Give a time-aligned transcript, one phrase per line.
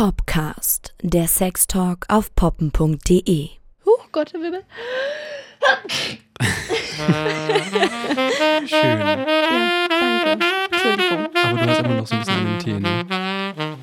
[0.00, 3.48] Popcast, der Sextalk auf poppen.de.
[3.84, 4.62] Huch, Gott, Wibbel.
[8.66, 8.98] Schön.
[8.98, 9.26] Ja,
[9.90, 10.38] danke.
[10.72, 11.28] Entschuldigung.
[11.44, 13.04] Aber du hast immer noch so ein bisschen an den Tee, ne?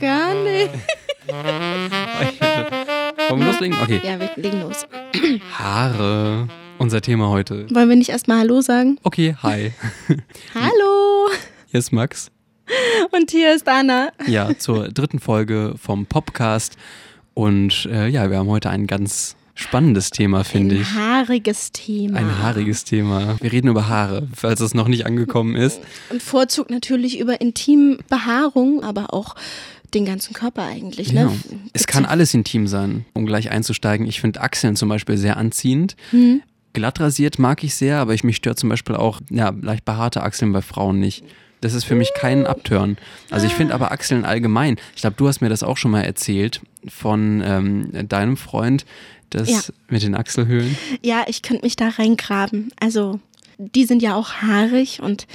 [0.02, 0.72] Gar nicht.
[3.30, 3.78] Wollen wir loslegen?
[3.80, 4.02] Okay.
[4.04, 4.88] Ja, wir legen los.
[5.54, 6.48] Haare.
[6.80, 7.70] Unser Thema heute.
[7.70, 8.98] Wollen wir nicht erstmal Hallo sagen?
[9.04, 9.72] Okay, hi.
[10.56, 11.30] Hallo.
[11.68, 12.32] Hier ist Max.
[13.12, 14.10] Und hier ist Anna.
[14.28, 16.78] Ja, zur dritten Folge vom Popcast.
[17.34, 20.88] Und äh, ja, wir haben heute ein ganz spannendes Thema, finde ich.
[20.88, 22.20] Ein haariges Thema.
[22.20, 23.38] Ein haariges Thema.
[23.42, 25.82] Wir reden über Haare, falls es noch nicht angekommen ist.
[26.10, 29.36] Und Vorzug natürlich über Intimbehaarung, aber auch
[29.94, 31.12] den ganzen Körper eigentlich.
[31.12, 31.26] Ja.
[31.26, 31.32] Ne?
[31.74, 34.06] Es kann alles intim sein, um gleich einzusteigen.
[34.06, 35.96] Ich finde Achseln zum Beispiel sehr anziehend.
[36.12, 36.42] Hm.
[36.74, 40.22] Glatt rasiert mag ich sehr, aber ich mich stört zum Beispiel auch ja, leicht behaarte
[40.22, 41.24] Achseln bei Frauen nicht.
[41.62, 42.98] Das ist für mich kein Abtören.
[43.32, 44.78] Also ich finde aber Achseln allgemein.
[44.96, 48.86] Ich glaube, du hast mir das auch schon mal erzählt von ähm, deinem Freund,
[49.32, 49.60] das Ja.
[49.90, 50.78] mit den Achselhöhlen.
[51.04, 52.72] Ja, ich könnte mich da reingraben.
[52.80, 53.20] Also,
[53.58, 55.26] die sind ja auch haarig und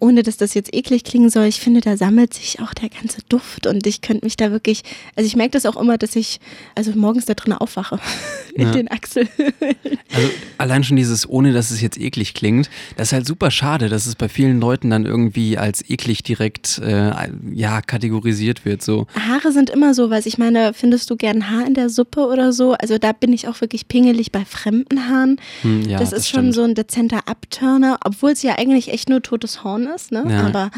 [0.00, 3.18] ohne dass das jetzt eklig klingen soll, ich finde, da sammelt sich auch der ganze
[3.28, 4.82] Duft und ich könnte mich da wirklich,
[5.16, 6.40] also ich merke das auch immer, dass ich
[6.74, 7.98] also morgens da drin aufwache
[8.54, 8.72] in Ja.
[8.72, 9.52] den Achselhöhlen.
[10.12, 10.28] Also
[10.58, 14.06] allein schon dieses, ohne dass es jetzt eklig klingt, das ist halt super schade, dass
[14.06, 17.12] es bei vielen Leuten dann irgendwie als eklig direkt äh,
[17.54, 18.82] ja, kategorisiert wird.
[18.82, 19.06] So.
[19.14, 22.52] Haare sind immer so, was ich meine, findest du gern Haar in der Suppe oder
[22.52, 22.72] so?
[22.72, 25.40] Also da bin ich auch wirklich pingelig bei fremden Haaren.
[25.62, 26.54] Hm, ja, das ist schon stimmt.
[26.56, 30.24] so ein dezenter Abturner, obwohl es ja eigentlich echt nur totes Horn ist, ne?
[30.28, 30.46] Ja.
[30.46, 30.70] Aber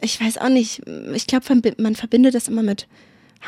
[0.00, 0.82] ich weiß auch nicht,
[1.14, 1.46] ich glaube,
[1.78, 2.86] man verbindet das immer mit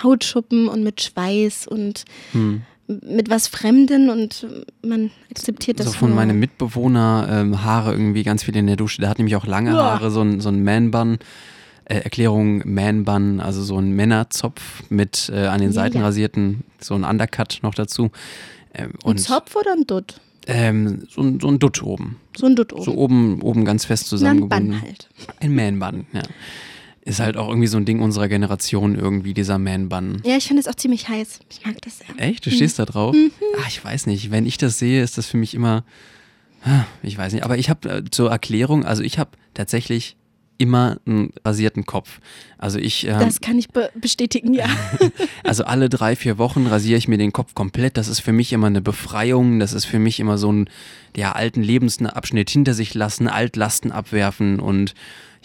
[0.03, 2.63] Hautschuppen und mit Schweiß und Hm.
[2.89, 4.47] mit was Fremden und
[4.85, 6.17] man akzeptiert das So von nur.
[6.17, 9.01] meinem Mitbewohner ähm, Haare irgendwie ganz viel in der Dusche.
[9.01, 9.83] Der hat nämlich auch lange Uah.
[9.93, 11.19] Haare, so ein, so ein Man-Bun.
[11.89, 16.03] Äh, Erklärung Man-Bun, also so ein Männerzopf mit äh, an den Ja, Seiten ja.
[16.05, 18.11] rasierten, so ein Undercut noch dazu.
[18.75, 20.21] Ähm, ein Zopf oder ein Dutt?
[20.47, 22.17] Ähm, so, ein, so ein Dutt oben.
[22.37, 22.83] So ein Dutt oben.
[22.85, 24.71] So oben, oben ganz fest Na, ein zusammengebunden.
[24.71, 25.09] Bann halt.
[25.41, 26.23] Ein Man-Bun, ja.
[27.03, 30.23] Ist halt auch irgendwie so ein Ding unserer Generation, irgendwie, dieser Man-Bun.
[30.25, 31.39] Ja, ich finde es auch ziemlich heiß.
[31.51, 32.09] Ich mag das sehr.
[32.19, 32.45] Echt?
[32.45, 33.15] Du stehst da drauf?
[33.15, 33.31] Mhm.
[33.59, 34.31] Ah, ich weiß nicht.
[34.33, 35.85] Wenn ich das sehe, ist das für mich immer.
[36.65, 37.45] ah, Ich weiß nicht.
[37.45, 40.17] Aber ich habe äh, zur Erklärung, also ich habe tatsächlich
[40.59, 42.21] immer einen rasierten Kopf.
[42.59, 44.67] Also ich, ähm, Das kann ich be bestätigen, ja.
[45.45, 47.97] also alle drei, vier Wochen rasiere ich mir den Kopf komplett.
[47.97, 49.59] Das ist für mich immer eine Befreiung.
[49.59, 50.71] Das ist für mich immer so ein,
[51.17, 54.95] ja, alten Lebensabschnitt hinter sich lassen, Altlasten abwerfen und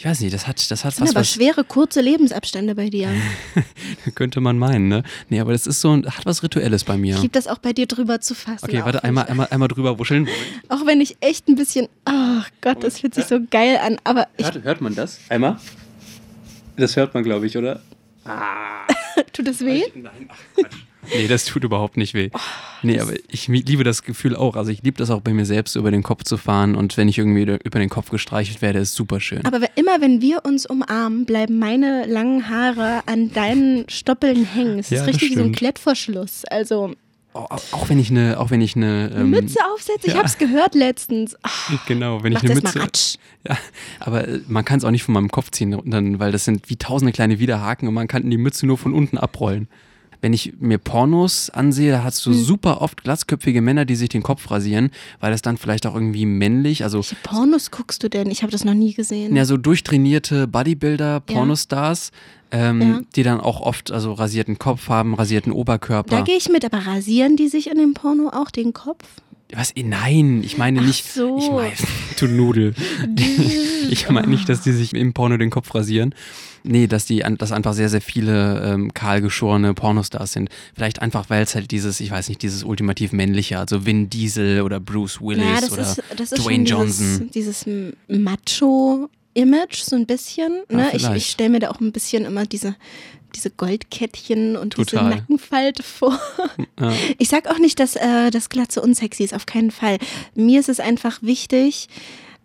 [0.02, 2.74] ich weiß nicht, das hat, das hat Das sind was, aber was schwere, kurze Lebensabstände
[2.74, 3.08] bei dir.
[4.16, 5.04] könnte man meinen, ne?
[5.30, 7.14] Nee, aber das ist so, ein- hat was Rituelles bei mir.
[7.18, 8.66] Ich liebe das auch bei dir drüber zu fassen.
[8.66, 10.28] Okay, warte, einmal, einmal, einmal drüber wuscheln.
[10.70, 14.28] Auch wenn ich echt ein bisschen, oh Gott, das fühlt sich so geil an, aber
[14.38, 15.20] ich, Hört, hört man das?
[15.30, 15.60] Einmal?
[16.78, 17.84] Das hört man, glaube ich, oder?
[19.34, 19.84] tut es weh?
[19.94, 20.78] Nein, ach Quatsch.
[21.14, 22.32] Nee, das tut überhaupt nicht weh.
[22.84, 24.56] Nee, aber ich liebe das Gefühl auch.
[24.56, 26.76] Also ich liebe das auch bei mir selbst, über den Kopf zu fahren.
[26.76, 29.46] Und wenn ich irgendwie über den Kopf gestreichelt werde, ist super schön.
[29.46, 34.80] Aber immer wenn wir uns umarmen, bleiben meine langen Haare an deinen Stoppeln hängen.
[34.80, 35.52] Es Ja, ist richtig wie so ein.
[35.52, 36.44] Klettverschluss.
[36.46, 36.94] Also
[37.34, 40.20] Auch, auch wenn ich eine, auch wenn ich eine, ähm, Mütze aufsetzen, ich ja.
[40.20, 41.38] hab's gehört letztens.
[41.44, 43.16] Ach, genau, wenn ich eine Mütze, mal ratsch.
[43.48, 43.58] ja,
[44.00, 46.70] aber äh, man kann es auch nicht von meinem Kopf ziehen, dann, weil das sind
[46.70, 49.68] wie tausende kleine Widerhaken und man kann die Mütze nur von unten abrollen.
[50.22, 52.44] Wenn ich mir Pornos ansehe, da hast du Hm.
[52.44, 56.26] super oft glatzköpfige Männer, die sich den Kopf rasieren, weil das dann vielleicht auch irgendwie
[56.28, 58.30] männlich, also Welche Pornos guckst du denn?
[58.30, 59.36] Ich habe das noch nie gesehen.
[59.36, 62.12] Ja, so durchtrainierte Bodybuilder, Pornostars,
[62.52, 63.02] ähm, Ja.
[63.16, 66.22] die dann auch oft also rasierten Kopf haben, rasierten Da Oberkörper.
[66.24, 69.06] gehe ich mit, aber rasieren die sich in dem Porno auch den Kopf?
[69.56, 69.72] Was?
[69.76, 71.06] Eh, Nein, ich meine Ach nicht.
[71.12, 71.38] so.
[71.38, 71.74] Ich meine,
[72.20, 72.74] du Nudel.
[73.90, 76.14] ich meine nicht, dass die sich im Porno den Kopf rasieren.
[76.64, 80.50] Nee, dass die, dass einfach sehr, sehr viele ähm, kahlgeschorene Pornostars sind.
[80.76, 84.62] Vielleicht einfach, weil es halt dieses, ich weiß nicht, dieses ultimativ männliche, also Vin Diesel
[84.62, 87.30] oder Bruce Willis Ja, das oder ist, das ist Dwayne schon dieses, Johnson.
[87.34, 90.62] dieses M- Macho-Image, so ein bisschen.
[90.70, 90.90] Ja, Ne?
[90.94, 91.18] ich vielleicht.
[91.18, 92.76] ich stelle mir da auch ein bisschen immer diese,
[93.36, 94.86] diese Goldkettchen und Total.
[95.06, 96.20] diese Nackenfalte vor.
[96.80, 96.94] Ja.
[97.18, 99.98] Ich sag auch nicht, dass äh, das Glatze unsexy ist, auf keinen Fall.
[100.36, 101.88] Mir ist es einfach wichtig,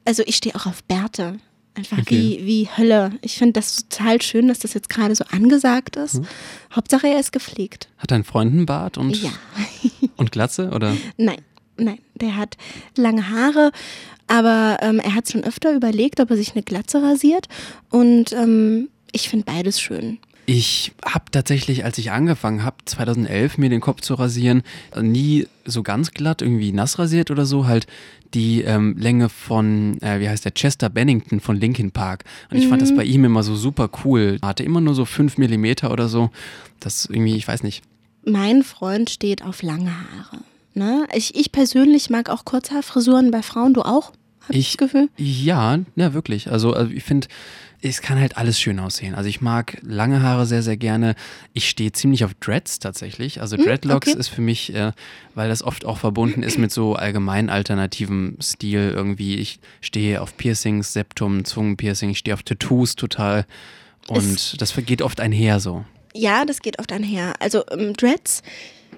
[0.04, 1.38] also ich stehe auch auf Bärte.
[1.74, 2.38] Einfach Okay.
[2.40, 3.10] wie, wie Hölle.
[3.20, 6.14] Ich finde das total schön, dass das jetzt gerade so angesagt ist.
[6.14, 6.26] Mhm.
[6.74, 7.88] Hauptsache er ist gepflegt.
[7.98, 9.30] Hat dein Freund einen Bart und, Ja.
[10.16, 10.70] und Glatze?
[10.70, 10.96] Oder?
[11.18, 11.42] Nein,
[11.76, 11.98] nein.
[12.14, 12.56] Der hat
[12.96, 13.72] lange Haare,
[14.26, 17.46] aber ähm, er hat schon öfter überlegt, ob er sich eine Glatze rasiert.
[17.90, 20.16] Und ähm, ich finde beides schön.
[20.48, 24.62] Ich habe tatsächlich, als ich angefangen habe, 2011 mir den Kopf zu rasieren,
[25.00, 27.88] nie so ganz glatt, irgendwie nass rasiert oder so, halt
[28.32, 32.24] die ähm, Länge von, äh, wie heißt der, Chester Bennington von Linkin Park.
[32.50, 34.38] Und ich fand das bei ihm immer so super cool.
[34.40, 36.30] Er hatte immer nur so 5 Millimeter oder so.
[36.78, 37.82] Das irgendwie, ich weiß nicht.
[38.24, 40.42] Mein Freund steht auf lange Haare.
[40.74, 41.06] Ne?
[41.14, 44.12] Ich, ich persönlich mag auch Kurzhaarfrisuren bei Frauen, du auch?
[44.48, 45.08] Hab ich das Gefühl?
[45.16, 46.50] Ja, ja, wirklich.
[46.50, 47.28] Also, also ich finde,
[47.82, 49.14] es kann halt alles schön aussehen.
[49.14, 51.14] Also ich mag lange Haare sehr, sehr gerne.
[51.52, 53.40] Ich stehe ziemlich auf Dreads tatsächlich.
[53.40, 54.18] Also Dreadlocks okay.
[54.18, 54.92] ist für mich, äh,
[55.34, 59.36] weil das oft auch verbunden ist mit so allgemein alternativem Stil irgendwie.
[59.36, 63.46] Ich stehe auf Piercings, Septum, Zungenpiercing, ich stehe auf Tattoos total.
[64.08, 65.84] Und es das geht oft einher so.
[66.14, 67.34] Ja, das geht oft einher.
[67.40, 68.42] Also ähm, Dreads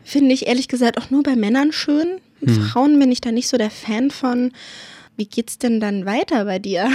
[0.05, 2.21] finde ich ehrlich gesagt auch nur bei Männern schön.
[2.45, 2.63] Hm.
[2.63, 4.53] Frauen bin ich da nicht so der Fan von.
[5.19, 6.89] Wie geht's denn dann weiter bei dir?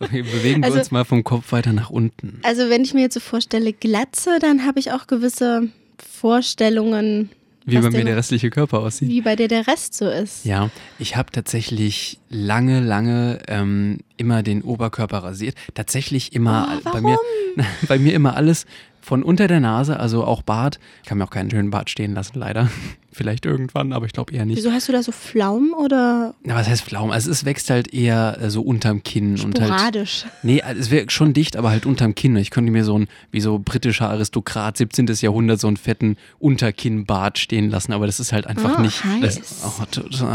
[0.00, 2.40] Okay, bewegen also, wir uns mal vom Kopf weiter nach unten.
[2.42, 7.28] Also wenn ich mir jetzt so vorstelle Glatze, dann habe ich auch gewisse Vorstellungen.
[7.66, 9.10] Wie bei mir der restliche Körper aussieht.
[9.10, 10.46] Wie bei dir der Rest so ist.
[10.46, 15.54] Ja, ich habe tatsächlich lange, lange ähm, immer den Oberkörper rasiert.
[15.74, 17.18] Tatsächlich immer oh, bei mir,
[17.88, 18.64] bei mir immer alles
[19.08, 20.78] von unter der Nase, also auch Bart.
[21.02, 22.68] Ich kann mir auch keinen schönen Bart stehen lassen, leider.
[23.10, 24.58] Vielleicht irgendwann, aber ich glaube eher nicht.
[24.58, 26.34] Wieso hast du da so Pflaumen oder?
[26.44, 27.10] Na, was heißt Pflaumen?
[27.10, 29.38] Also es wächst halt eher äh, so unterm Kinn.
[29.38, 30.24] Sporadisch.
[30.24, 32.36] Und halt, nee, es wäre schon dicht, aber halt unterm Kinn.
[32.36, 35.06] Ich könnte mir so ein, wie so britischer Aristokrat, 17.
[35.06, 39.02] Jahrhundert, so einen fetten Unterkinnbart stehen lassen, aber das ist halt einfach oh, nicht.
[39.04, 39.64] Heiß.
[39.64, 40.28] oh,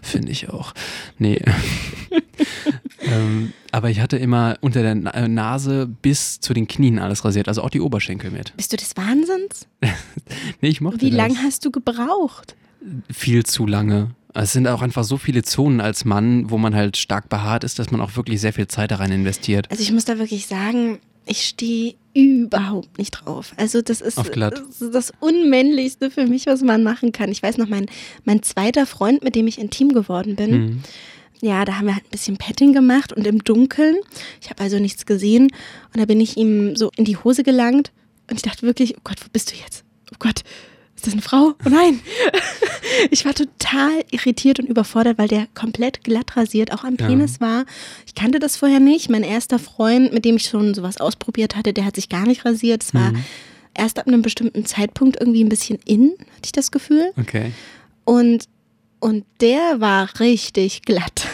[0.00, 0.74] Finde ich auch.
[1.18, 1.42] Nee.
[3.06, 7.48] ähm, aber ich hatte immer unter der äh, Nase bis zu den Knien alles rasiert,
[7.48, 8.56] also auch die Oberschenkel mit.
[8.56, 9.66] Bist du des Wahnsinns?
[10.60, 11.16] nee, ich mochte Wie das.
[11.16, 12.56] lange hast du gebraucht?
[13.10, 14.10] Viel zu lange.
[14.34, 17.78] Es sind auch einfach so viele Zonen als Mann, wo man halt stark behaart ist,
[17.78, 19.70] dass man auch wirklich sehr viel Zeit da rein investiert.
[19.70, 23.52] Also ich muss da wirklich sagen, ich stehe überhaupt nicht drauf.
[23.56, 27.30] Also das ist, das, ist das Unmännlichste für mich, was man machen kann.
[27.30, 27.86] Ich weiß noch, mein,
[28.24, 30.82] mein zweiter Freund, mit dem ich intim geworden bin, mhm
[31.40, 33.96] ja, da haben wir halt ein bisschen Petting gemacht und im Dunkeln.
[34.40, 35.44] Ich habe also nichts gesehen
[35.92, 37.92] und da bin ich ihm so in die Hose gelangt
[38.30, 39.84] und ich dachte wirklich, oh Gott, wo bist du jetzt?
[40.12, 40.42] Oh Gott,
[40.96, 41.54] ist das eine Frau?
[41.64, 42.00] Oh nein!
[43.10, 47.46] ich war total irritiert und überfordert, weil der komplett glatt rasiert auch am Penis ja.
[47.46, 47.66] war.
[48.06, 49.10] Ich kannte das vorher nicht.
[49.10, 52.44] Mein erster Freund, mit dem ich schon sowas ausprobiert hatte, der hat sich gar nicht
[52.46, 52.82] rasiert.
[52.82, 53.24] Es war mhm.
[53.74, 57.12] erst ab einem bestimmten Zeitpunkt irgendwie ein bisschen in, hatte ich das Gefühl.
[57.18, 57.52] Okay.
[58.04, 58.48] Und
[59.00, 61.26] und der war richtig glatt.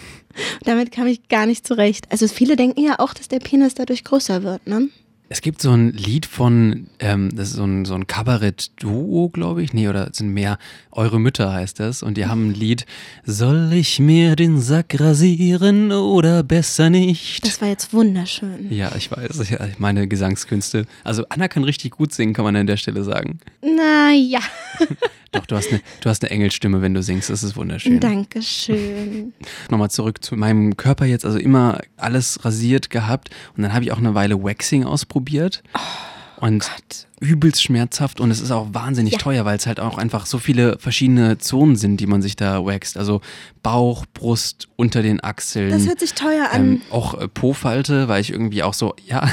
[0.64, 2.06] Damit kam ich gar nicht zurecht.
[2.10, 4.88] Also viele denken ja auch, dass der Penis dadurch größer wird, ne?
[5.32, 9.62] Es gibt so ein Lied von, ähm, das ist so ein, so ein Kabarett-Duo, glaube
[9.62, 9.72] ich.
[9.72, 10.58] Nee, oder es sind mehr
[10.90, 12.02] Eure Mütter heißt das.
[12.02, 12.84] Und die haben ein Lied,
[13.24, 17.46] Soll ich mir den Sack rasieren oder besser nicht?
[17.46, 18.72] Das war jetzt wunderschön.
[18.72, 19.50] Ja, ich weiß.
[19.50, 20.84] Ja, meine Gesangskünste.
[21.04, 23.38] Also Anna kann richtig gut singen, kann man an der Stelle sagen.
[23.62, 24.40] Naja.
[25.32, 27.30] Doch, du hast, eine, du hast eine Engelstimme, wenn du singst.
[27.30, 28.00] Das ist wunderschön.
[28.00, 29.32] Dankeschön.
[29.70, 31.24] Nochmal zurück zu meinem Körper jetzt.
[31.24, 33.30] Also immer alles rasiert gehabt.
[33.56, 35.62] Und dann habe ich auch eine Weile Waxing ausprobiert.
[35.74, 36.10] Oh
[36.40, 37.06] und Gott.
[37.20, 39.18] übelst schmerzhaft und es ist auch wahnsinnig Ja.
[39.18, 42.64] teuer, weil es halt auch einfach so viele verschiedene Zonen sind, die man sich da
[42.64, 42.96] wächst.
[42.96, 43.20] Also
[43.62, 45.70] Bauch, Brust, unter den Achseln.
[45.70, 46.60] Das hört sich teuer an.
[46.60, 49.28] ähm, auch äh, Po-Falte, weil ich irgendwie auch so, ja,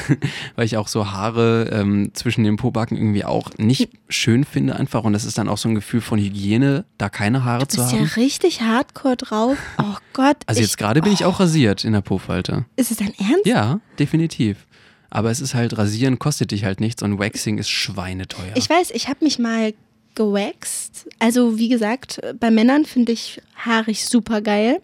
[0.58, 5.06] weil ich auch so Haare ähm, zwischen den Pobacken irgendwie auch nicht schön finde einfach.
[5.06, 7.78] Und das ist dann auch so ein Gefühl von Hygiene, da keine Haare du zu
[7.78, 8.08] bist ja haben.
[8.18, 9.58] richtig hardcore drauf.
[9.80, 10.38] Oh Gott.
[10.48, 12.66] Also jetzt gerade bin ich auch rasiert in der Po-Falte.
[12.76, 13.46] Ist es dein Ernst?
[13.46, 14.66] Ja, definitiv.
[15.10, 18.54] Aber es ist halt, rasieren kostet dich halt nichts und Waxing ist schweineteuer.
[18.56, 19.74] Ich weiß, ich habe mich mal
[20.16, 21.08] gewaxt.
[21.20, 24.82] Also wie gesagt, bei Männern finde ich haarig super geil.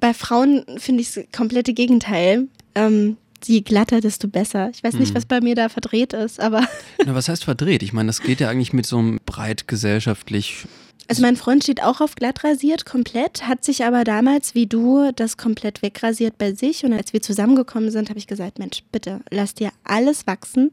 [0.00, 2.48] Bei Frauen finde ich das komplette Gegenteil.
[2.74, 3.16] Ähm,
[3.48, 4.70] je glatter, desto besser.
[4.74, 5.16] Ich weiß nicht, Hm.
[5.16, 6.66] was bei mir da verdreht ist, aber
[7.06, 7.82] Na, was heißt verdreht?
[7.82, 10.66] Ich meine, das geht ja eigentlich mit so einem breit gesellschaftlich.
[11.08, 15.10] also mein Freund steht auch auf glatt rasiert, komplett, hat sich aber damals wie du
[15.14, 16.84] das komplett wegrasiert bei sich.
[16.84, 20.70] Und als wir zusammengekommen sind, habe ich gesagt, Mensch, bitte, lass dir alles wachsen.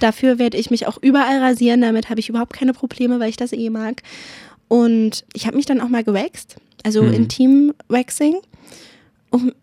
[0.00, 1.82] Dafür werde ich mich auch überall rasieren.
[1.82, 4.02] Damit habe ich überhaupt keine Probleme, weil ich das eh mag.
[4.68, 7.12] Und ich habe mich dann auch mal gewaxt, also Mhm.
[7.14, 8.36] Intim-Waxing.
[9.30, 9.54] Und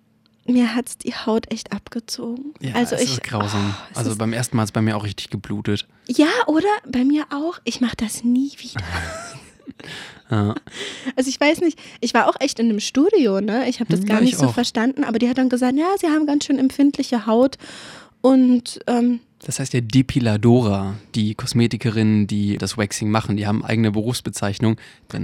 [0.45, 2.53] mir hat es die Haut echt abgezogen.
[2.61, 3.73] Ja, also es ich, ist grausam.
[3.77, 5.87] Oh, es also ist- beim ersten Mal hat es bei mir auch richtig geblutet.
[6.07, 6.67] Ja, oder?
[6.87, 7.59] Bei mir auch.
[7.63, 8.81] Ich mache das nie wieder.
[10.31, 10.55] Ja.
[11.15, 13.69] Also ich weiß nicht, ich war auch echt in einem Studio, ne?
[13.69, 14.53] Ich habe das Hm, gar ja, ich nicht so auch.
[14.53, 17.57] verstanden, aber die hat dann gesagt, ja, sie haben ganz schön empfindliche Haut
[18.21, 23.91] und ähm, Das heißt ja Depiladora, die Kosmetikerinnen, die das Waxing machen, die haben eigene
[23.91, 24.77] Berufsbezeichnung.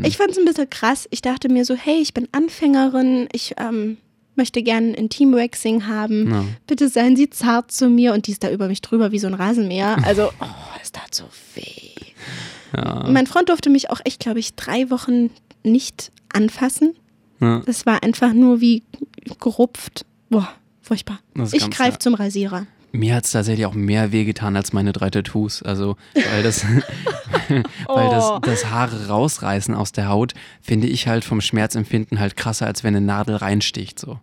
[0.04, 1.08] Ich fand es ein bisschen krass.
[1.12, 3.98] Ich dachte mir so, hey, ich bin Anfängerin, ich ähm,
[4.36, 6.32] möchte gerne ein Intim-Waxing haben.
[6.32, 6.46] Ja.
[6.68, 8.14] Bitte seien Sie zart zu mir.
[8.14, 9.98] Und die ist da über mich drüber wie so ein Rasenmäher.
[10.06, 10.46] Also, oh,
[10.82, 12.14] es tat so weh.
[12.76, 13.06] Ja.
[13.10, 15.30] Mein Freund durfte mich auch echt, glaube ich, drei Wochen
[15.64, 16.96] nicht anfassen.
[17.40, 17.62] Ja.
[17.66, 18.84] Das war einfach nur wie
[19.40, 20.06] gerupft.
[20.30, 20.50] Boah,
[20.82, 21.20] furchtbar.
[21.36, 22.66] Das Ich greife zum Rasierer.
[22.92, 25.62] Mir hat es tatsächlich auch mehr wehgetan als meine drei Tattoos.
[25.64, 26.66] Also, weil das,
[27.88, 28.40] weil das, Oh.
[28.42, 32.96] das Haare rausreißen aus der Haut, finde ich halt vom Schmerzempfinden halt krasser, als wenn
[32.96, 34.00] eine Nadel reinsticht.
[34.00, 34.20] So.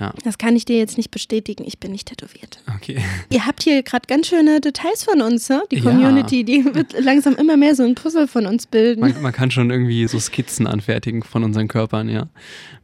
[0.00, 1.62] Ja, Das kann ich dir jetzt nicht bestätigen.
[1.64, 2.58] Ich bin nicht tätowiert.
[2.76, 3.00] okay.
[3.30, 5.62] Ihr habt hier gerade ganz schöne Details von uns, ne?
[5.70, 5.82] Die Ja.
[5.82, 9.00] Community, die wird langsam immer mehr so ein Puzzle von uns bilden.
[9.02, 12.26] Man, man kann schon irgendwie so Skizzen anfertigen von unseren Körpern, ja.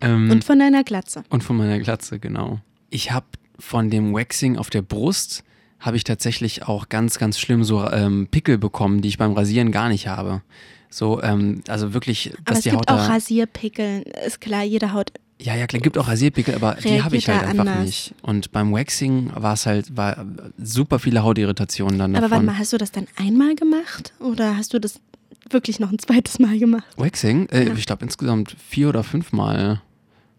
[0.01, 1.25] Ähm, Und von deiner Glatze.
[1.31, 2.61] Und von meiner Glatze, genau.
[2.91, 3.27] Ich habe
[3.61, 5.45] von dem Waxing auf der Brust,
[5.79, 9.71] habe ich tatsächlich auch ganz, ganz schlimm so ähm, Pickel bekommen, die ich beim Rasieren
[9.73, 10.43] gar nicht habe.
[10.91, 13.09] So, ähm, also wirklich, Aber dass es die gibt Haut auch.
[13.09, 14.03] Rasierpickel.
[14.27, 15.13] Ist klar, jede Haut.
[15.41, 17.87] Ja, ja, klar, gibt auch Rasierpickel, aber die habe ich halt einfach anders.
[17.87, 18.15] nicht.
[18.21, 20.27] Und beim Waxing war es halt, war
[20.59, 22.31] super viele Hautirritationen dann Aber davon.
[22.33, 24.13] warte mal, hast du das dann einmal gemacht?
[24.19, 25.01] Oder hast du das
[25.49, 26.85] wirklich noch ein zweites Mal gemacht?
[26.99, 27.49] Waxing?
[27.49, 27.75] Äh, Ja.
[27.75, 29.81] Ich glaube insgesamt vier oder fünf Mal.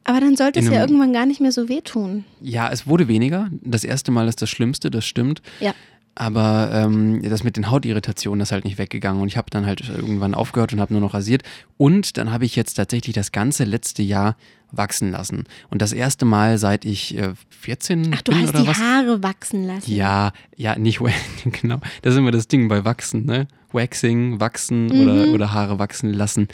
[0.04, 2.24] Aber dann sollte es ja irgendwann gar nicht mehr so wehtun.
[2.42, 3.50] Ja, es wurde weniger.
[3.64, 5.42] Das erste Mal ist das Schlimmste, das stimmt.
[5.60, 5.74] Ja.
[6.14, 9.88] Aber ähm, das mit den Hautirritationen ist halt nicht weggegangen und ich habe dann halt
[9.88, 11.44] irgendwann aufgehört und habe nur noch rasiert.
[11.78, 14.36] Und dann habe ich jetzt tatsächlich das ganze letzte Jahr
[14.74, 15.46] wachsen lassen.
[15.70, 18.78] Und das erste Mal seit ich äh, 14 Ach, du bin hast oder die was?
[18.80, 19.90] Haare wachsen lassen.
[19.92, 21.00] Ja, ja, nicht
[21.62, 21.80] genau.
[22.02, 23.48] Das ist immer das Ding bei Wachsen, ne?
[23.72, 25.02] Waxing, wachsen Mhm.
[25.02, 26.50] oder, oder Haare wachsen lassen.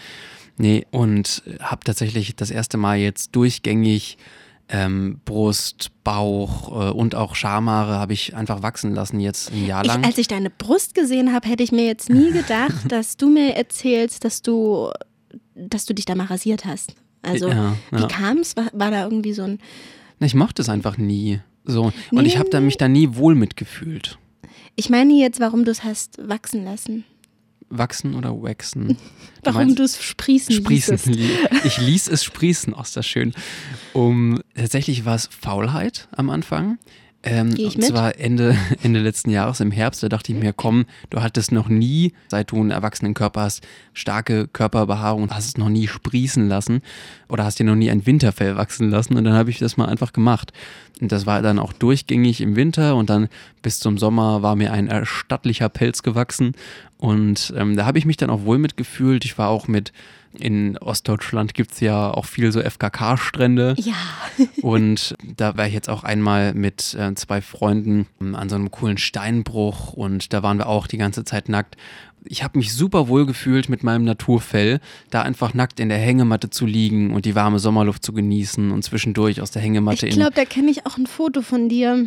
[0.57, 4.17] Nee, und habe tatsächlich das erste Mal jetzt durchgängig
[4.69, 9.83] ähm, Brust, Bauch äh, und auch Schamhaare habe ich einfach wachsen lassen jetzt ein Jahr
[9.83, 10.03] Ich, lang.
[10.03, 13.55] als ich deine Brust gesehen habe, hätte ich mir jetzt nie gedacht, dass du mir
[13.55, 14.91] erzählst, dass du,
[15.55, 16.95] dass du dich da mal rasiert hast.
[17.21, 18.07] Also, ja, wie ja.
[18.07, 18.55] kam es?
[18.57, 19.59] War, war da irgendwie so ein.
[20.19, 21.39] Na, ich mochte es einfach nie.
[21.63, 21.85] So.
[21.85, 24.17] Und Nee, ich habe mich da nie wohl mitgefühlt.
[24.75, 27.03] Ich meine jetzt, warum du es hast wachsen lassen.
[27.69, 28.97] Wachsen oder waxen?
[29.43, 30.97] Du Warum du es sprießen, Sprießen.
[30.97, 31.05] ließest.
[31.05, 31.29] li-
[31.63, 33.33] Ich ließ es sprießen, oh, ist das schön.
[33.93, 36.79] Um, tatsächlich war es Faulheit am Anfang.
[37.23, 37.85] Ähm, Geh ich und mit?
[37.87, 41.67] zwar Ende, Ende letzten Jahres im Herbst, da dachte ich mir, komm, du hattest noch
[41.69, 46.47] nie, seit du einen erwachsenen Körper hast, starke Körperbehaarung und hast es noch nie sprießen
[46.47, 46.81] lassen
[47.29, 49.85] oder hast dir noch nie ein Winterfell wachsen lassen und dann habe ich das mal
[49.85, 50.51] einfach gemacht.
[51.01, 53.29] Und das war dann auch durchgängig im Winter und dann
[53.61, 56.53] bis zum Sommer war mir ein erstattlicher Pelz gewachsen
[56.97, 59.23] und ähm, da habe ich mich dann auch wohl mitgefühlt.
[59.23, 59.93] Ich war auch mit,
[60.33, 63.75] in Ostdeutschland gibt es ja auch viel so FKK-Strände.
[63.77, 63.93] Ja,
[64.61, 68.71] Und da war ich jetzt auch einmal mit äh, zwei Freunden ähm, an so einem
[68.71, 71.77] coolen Steinbruch und da waren wir auch die ganze Zeit nackt.
[72.29, 74.79] Ich habe mich super wohl gefühlt mit meinem Naturfell,
[75.09, 78.83] da einfach nackt in der Hängematte zu liegen und die warme Sommerluft zu genießen und
[78.83, 82.05] zwischendurch aus der ich Hängematte glaube, da kenne ich auch ein Foto von dir,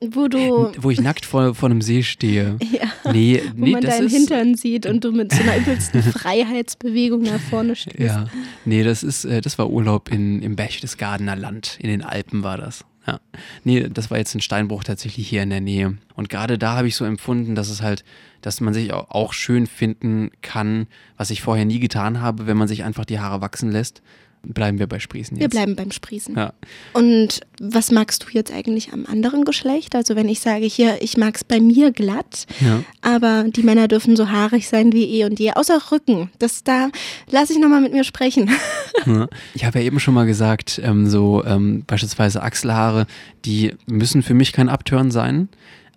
[0.00, 2.56] wo du, in, wo ich nackt vor, vor einem See stehe.
[2.72, 5.56] ja, Nee, wo nee, man das deinen ist Hintern sieht und du mit so einer
[5.56, 7.98] übelsten Freiheitsbewegung nach vorne stehst.
[7.98, 8.26] Ja,
[8.64, 11.78] nee, das ist, äh, das war Urlaub in, im Berchtesgadener Land.
[11.80, 12.84] In den Alpen war das.
[13.08, 13.20] Ja.
[13.64, 15.96] Nee, das war jetzt ein Steinbruch tatsächlich hier in der Nähe.
[16.14, 18.04] Und gerade da habe ich so empfunden, dass es halt,
[18.42, 22.58] dass man sich auch, auch schön finden kann, was ich vorher nie getan habe, wenn
[22.58, 24.02] man sich einfach die Haare wachsen lässt.
[24.42, 25.42] Bleiben wir bei Sprießen jetzt.
[25.42, 26.34] Wir bleiben beim Sprießen.
[26.36, 26.52] Ja.
[26.92, 29.94] Und was magst du jetzt eigentlich am anderen Geschlecht?
[29.94, 32.82] Also wenn ich sage hier, ich mag es bei mir glatt, Ja.
[33.02, 36.30] aber die Männer dürfen so haarig sein wie eh und je, außer Rücken.
[36.38, 36.88] Das da
[37.30, 38.50] lass ich nochmal mit mir sprechen.
[39.06, 39.28] Ja.
[39.54, 43.06] Ich habe ja eben schon mal gesagt, ähm, so ähm, beispielsweise Achselhaare,
[43.44, 45.48] die müssen für mich kein Upturn sein.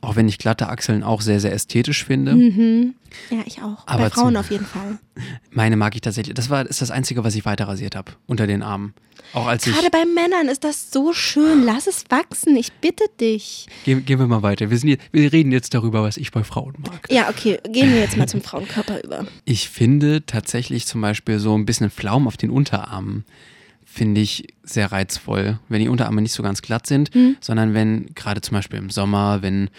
[0.02, 2.34] Auch wenn ich glatte Achseln auch sehr, sehr ästhetisch finde.
[2.34, 2.96] mhm.
[3.30, 3.86] Ja, ich auch.
[3.88, 4.98] Aber bei Frauen auf jeden Fall.
[5.52, 6.34] Meine mag ich tatsächlich.
[6.34, 8.14] Das war ist das Einzige, was ich weiter rasiert habe.
[8.26, 8.94] Unter den Armen.
[9.34, 9.74] Auch als ich.
[9.74, 11.64] Gerade bei Männern ist das so schön.
[11.64, 13.68] Lass es wachsen, ich bitte dich.
[13.86, 14.70] Gehen, gehen wir mal weiter.
[14.70, 17.08] Wir, sind hier, wir reden jetzt darüber, was ich bei Frauen mag.
[17.10, 19.26] Ja, okay, gehen wir jetzt mal zum Frauenkörper über.
[19.46, 23.26] Ich finde tatsächlich zum Beispiel so ein bisschen Flaum auf den Unterarmen
[23.94, 27.36] finde ich sehr reizvoll, wenn die Unterarme nicht so ganz glatt sind, Hm.
[27.42, 29.70] sondern wenn gerade zum Beispiel im Sommer, wenn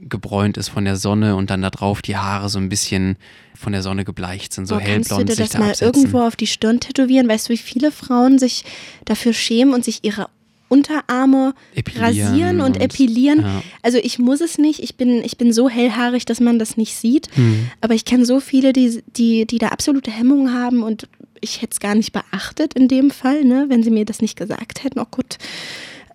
[0.00, 3.16] gebräunt ist von der Sonne und dann da drauf die Haare so ein bisschen
[3.56, 5.70] von der Sonne gebleicht sind, so Boah, kannst du hellblond dir sich das da mal
[5.70, 6.00] absetzen.
[6.02, 7.28] irgendwo auf die Stirn tätowieren?
[7.28, 8.64] Weißt du, wie viele Frauen sich
[9.04, 10.28] dafür schämen und sich ihre
[10.68, 13.40] Unterarme Epilieren rasieren und, und- epilieren?
[13.40, 13.62] ja.
[13.82, 14.80] Also ich muss es nicht.
[14.82, 17.28] Ich bin, ich bin so hellhaarig, dass man das nicht sieht.
[17.34, 17.68] Hm.
[17.80, 21.08] Aber ich kenne so viele, die, die, die da absolute Hemmungen haben und
[21.40, 24.36] ich hätte es gar nicht beachtet in dem Fall, ne, wenn sie mir das nicht
[24.36, 24.98] gesagt hätten.
[25.00, 25.38] Oh gut.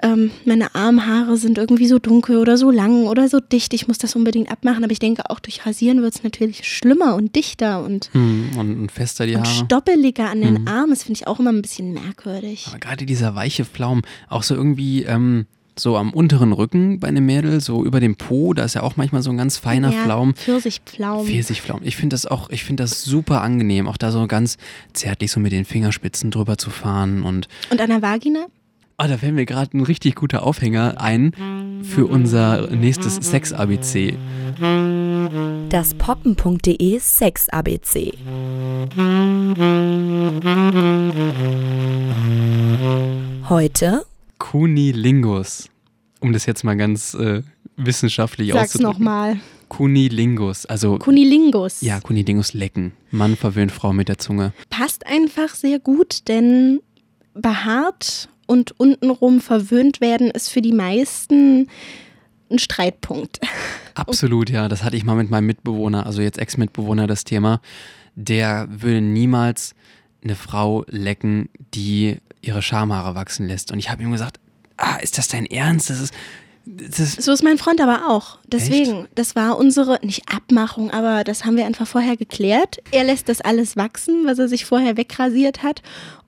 [0.02, 3.74] ähm, meine Armhaare sind irgendwie so dunkel oder so lang oder so dicht.
[3.74, 4.84] Ich muss das unbedingt abmachen.
[4.84, 8.78] Aber ich denke, auch durch Rasieren wird es natürlich schlimmer und dichter und, hm, und,
[8.82, 9.66] und fester die und Haare.
[9.66, 10.68] stoppeliger an den Mhm.
[10.68, 10.90] Armen.
[10.90, 12.66] Das finde ich auch immer ein bisschen merkwürdig.
[12.68, 15.46] Aber gerade dieser weiche Pflaum, auch so irgendwie ähm,
[15.78, 18.96] so am unteren Rücken bei einem Mädel, so über dem Po, da ist ja auch
[18.98, 20.36] manchmal so ein ganz feiner ja, Pflaum.
[20.36, 21.26] Pfirsichpflaum.
[21.26, 21.82] Pfirsichpflaum.
[21.84, 24.58] Ich finde das auch, ich finde das super angenehm, auch da so ganz
[24.94, 28.48] zärtlich so mit den Fingerspitzen drüber zu fahren und Und an der Vagina?
[28.98, 31.34] Ah, da fällt mir gerade ein richtig guter Aufhänger ein
[31.84, 34.18] für unser nächstes Sex-ABC.
[35.70, 38.14] Das poppen.de Sex ABC.
[43.50, 44.06] Heute
[44.44, 45.70] Kunilingus.
[46.20, 47.44] Um das jetzt mal ganz äh,
[47.78, 49.00] wissenschaftlich Sag's auszudrücken.
[49.00, 49.40] nochmal.
[49.70, 50.66] Kunilingus.
[50.66, 51.82] Also, Kunilingus.
[51.82, 52.92] ja, Kunilingus lecken.
[53.10, 54.52] Mann verwöhnt Frau mit der Zunge.
[54.70, 56.82] Passt einfach sehr gut, denn
[57.34, 61.70] behaart und untenrum verwöhnt werden ist für die meisten
[62.52, 63.40] ein Streitpunkt.
[63.96, 64.68] Absolut, ja.
[64.68, 67.62] Das hatte ich mal mit meinem Mitbewohner, also jetzt Ex-Mitbewohner, das Thema.
[68.16, 69.74] Der würde niemals
[70.22, 73.72] eine Frau lecken, die ihre Schamhaare wachsen lässt.
[73.72, 74.40] Und ich habe ihm gesagt,
[74.78, 75.90] ah, ist das dein Ernst?
[75.90, 76.14] Das ist,
[76.66, 78.38] das ist So ist mein Freund aber auch.
[78.48, 82.78] Deswegen, das war unsere, nicht Abmachung, aber das haben wir einfach vorher geklärt.
[82.92, 85.82] Er lässt das alles wachsen, was er sich vorher wegrasiert hat.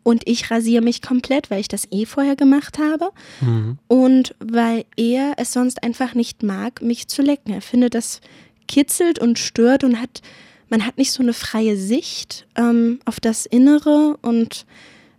[0.03, 3.09] Und ich rasiere mich komplett, weil ich das eh vorher gemacht habe.
[3.41, 3.79] Mhm.
[3.87, 7.53] Und weil er es sonst einfach nicht mag, mich zu lecken.
[7.53, 8.21] Er findet, das
[8.67, 10.21] kitzelt und stört und hat,
[10.69, 14.65] man hat nicht so eine freie Sicht ähm, auf das Innere und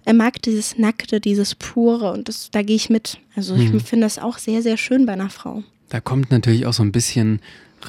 [0.07, 3.19] er mag dieses Nackte, dieses Pure und das, da gehe ich mit.
[3.35, 3.81] Also ich Mhm.
[3.81, 5.63] finde das auch sehr, sehr schön bei einer Frau.
[5.91, 7.41] Da kommt natürlich auch so ein bisschen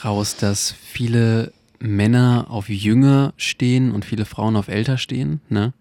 [0.04, 5.74] raus, dass viele Männer auf Jünger stehen und viele Frauen auf älter stehen, ne?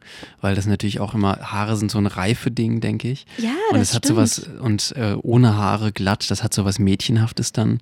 [0.42, 3.24] Weil das natürlich auch immer, Haare sind so ein Reife-Ding, denke ich.
[3.38, 4.16] Ja, und das es hat stimmt.
[4.28, 7.78] sowas, und äh, ohne Haare glatt, das hat sowas Mädchenhaftes dann.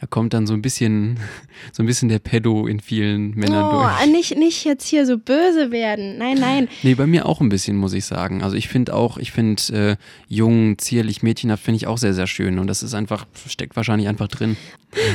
[0.00, 1.18] Da kommt dann so ein bisschen,
[1.72, 4.06] so ein bisschen der Pedo in vielen Männern oh, durch.
[4.06, 6.16] nicht, nicht jetzt hier so böse werden.
[6.16, 6.68] Nein, nein.
[6.82, 8.42] Nee, bei mir auch ein bisschen, muss ich sagen.
[8.42, 12.26] Also ich finde auch, ich finde äh, jung, zierlich, mädchenhaft finde ich auch sehr, sehr
[12.26, 12.58] schön.
[12.58, 14.56] Und das ist einfach, steckt wahrscheinlich einfach drin.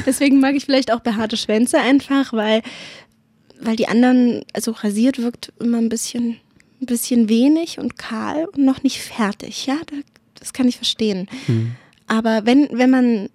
[0.06, 2.62] Deswegen mag ich vielleicht auch behaarte Schwänze einfach, weil,
[3.60, 6.38] weil die anderen, also rasiert wirkt immer ein bisschen,
[6.80, 9.66] ein bisschen wenig und kahl und noch nicht fertig.
[9.66, 9.96] Ja, da,
[10.36, 11.28] das kann ich verstehen.
[11.48, 11.72] Hm.
[12.06, 13.30] Aber wenn, wenn man,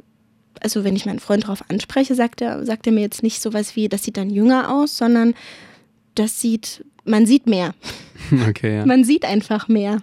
[0.60, 3.76] also wenn ich meinen Freund darauf anspreche, sagt er, sagt er mir jetzt nicht sowas
[3.76, 5.34] wie, das sieht dann jünger aus, sondern
[6.14, 7.74] das sieht, man sieht mehr.
[8.48, 8.86] Okay, ja.
[8.86, 10.02] Man sieht einfach mehr.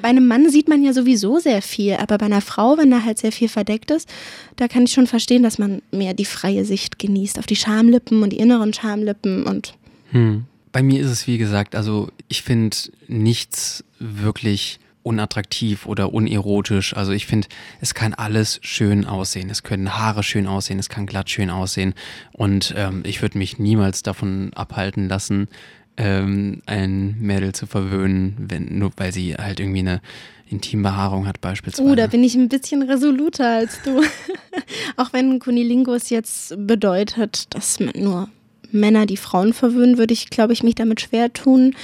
[0.00, 3.02] Bei einem Mann sieht man ja sowieso sehr viel, aber bei einer Frau, wenn da
[3.02, 4.08] halt sehr viel verdeckt ist,
[4.54, 8.22] da kann ich schon verstehen, dass man mehr die freie Sicht genießt auf die Schamlippen
[8.22, 9.74] und die inneren Schamlippen und
[10.10, 10.44] Hm.
[10.72, 12.76] Bei mir ist es wie gesagt, also ich finde
[13.08, 16.96] nichts wirklich unattraktiv oder unerotisch.
[16.96, 17.48] Also ich finde,
[17.80, 19.48] es kann alles schön aussehen.
[19.48, 21.94] Es können Haare schön aussehen, es kann glatt schön aussehen.
[22.32, 25.48] Und ähm, ich würde mich niemals davon abhalten lassen,
[25.96, 30.00] ähm, ein Mädel zu verwöhnen, wenn, nur weil sie halt irgendwie eine
[30.48, 31.88] Intimbehaarung hat beispielsweise.
[31.88, 34.02] Oh, da bin ich ein bisschen resoluter als du.
[34.96, 38.28] Auch wenn Kunilingus jetzt bedeutet, dass nur
[38.72, 41.74] Männer, die Frauen verwöhnen, würde ich, glaube ich, mich damit schwer tun,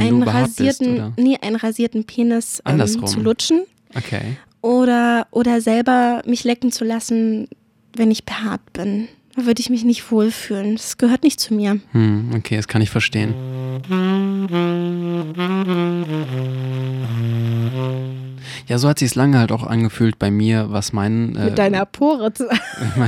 [0.00, 1.12] einen bist, rasierten, oder?
[1.16, 3.62] nee, einen rasierten Penis ähm, zu lutschen
[3.94, 4.36] Okay.
[4.62, 7.48] oder, oder selber mich lecken zu lassen,
[7.94, 9.08] wenn ich behaart bin.
[9.36, 10.76] Da würde ich mich nicht wohlfühlen.
[10.76, 11.78] Das gehört nicht zu mir.
[11.92, 13.34] Hm, okay, das kann ich verstehen.
[18.68, 21.36] Ja, so hat sich lange halt auch angefühlt bei mir, was mein.
[21.36, 22.32] Äh, Mit deiner Pore.
[22.32, 22.48] zu-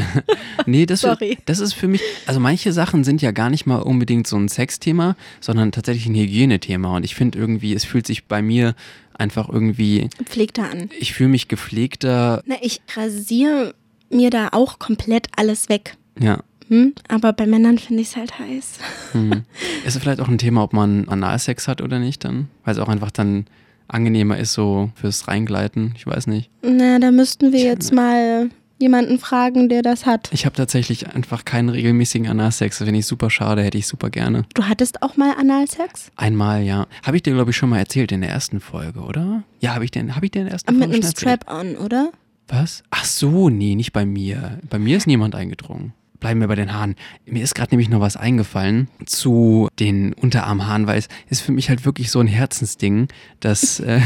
[0.67, 1.37] nee, das, Sorry.
[1.47, 2.01] das ist für mich.
[2.27, 6.15] Also manche Sachen sind ja gar nicht mal unbedingt so ein Sexthema, sondern tatsächlich ein
[6.15, 6.97] Hygienethema.
[6.97, 8.75] Und ich finde irgendwie, es fühlt sich bei mir
[9.15, 10.09] einfach irgendwie.
[10.25, 10.91] Pflegt da an.
[11.01, 12.43] Ich fühle mich gepflegter.
[12.47, 13.75] Na, ich rasiere
[14.11, 15.97] mir da auch komplett alles weg.
[16.21, 16.41] Ja.
[16.69, 16.95] Hm?
[17.09, 18.79] Aber bei Männern finde ich es halt heiß.
[19.13, 19.33] Hm.
[19.87, 22.49] Ist es vielleicht auch ein Thema, ob man Analsex hat oder nicht dann?
[22.65, 23.47] Weil es auch einfach dann
[23.89, 25.95] angenehmer ist so fürs Reingleiten.
[25.97, 26.51] Ich weiß nicht.
[26.63, 30.29] Na, da müssten wir jetzt mal jemanden fragen, der das hat.
[30.33, 32.79] Ich habe tatsächlich einfach keinen regelmäßigen Analsex.
[32.79, 34.45] Das finde ich super schade, hätte ich super gerne.
[34.55, 36.11] Du hattest auch mal Analsex?
[36.17, 36.87] Einmal, ja.
[37.03, 39.43] Habe ich dir, glaube ich, schon mal erzählt in der ersten Folge, oder?
[39.61, 41.29] Ja, habe ich den, habe ich dir in der ersten Aber Folge mit einem schon
[41.29, 41.43] erzählt?
[41.43, 42.13] Strap-on, oder?
[42.47, 42.83] Was?
[42.91, 44.59] Ach so, nee, nicht bei mir.
[44.71, 45.93] Bei mir ist niemand eingedrungen.
[46.21, 46.97] Bleiben wir bei den Haaren.
[47.27, 51.69] Mir ist gerade nämlich noch was eingefallen zu den Unterarmhaaren, weil es ist für mich
[51.69, 53.07] halt wirklich so ein Herzensding,
[53.41, 54.01] dass äh,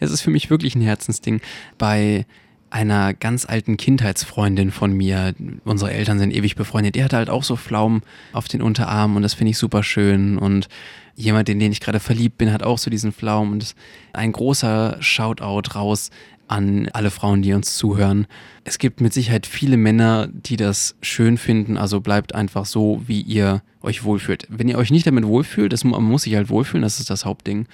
[0.00, 1.40] es ist für mich wirklich ein Herzensding.
[1.78, 2.26] Bei
[2.70, 7.44] einer ganz alten Kindheitsfreundin von mir, unsere Eltern sind ewig befreundet, die hatte halt auch
[7.44, 8.00] so Pflaumen
[8.32, 10.68] auf den Unterarmen und das finde ich super schön und
[11.14, 13.74] jemand, in den ich gerade verliebt bin, hat auch so diesen Pflaumen und das-
[14.14, 16.10] ein großer Shoutout raus
[16.52, 18.26] an alle Frauen, die uns zuhören.
[18.64, 23.22] Es gibt mit Sicherheit viele Männer, die das schön finden, also bleibt einfach so, wie
[23.22, 24.46] ihr euch wohlfühlt.
[24.50, 27.24] Wenn ihr euch nicht damit wohlfühlt, das, man muss sich halt wohlfühlen, das ist das
[27.24, 27.66] Hauptding.